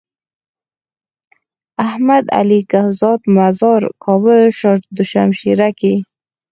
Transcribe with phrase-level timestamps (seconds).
[1.87, 5.93] احمد علي کهزاد مزار کابل شاه دو شمشيره کي۔